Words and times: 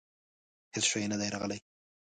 هیڅ 0.73 0.85
شی 0.91 1.05
نه 1.11 1.17
دي 1.19 1.27
راغلي. 1.33 1.57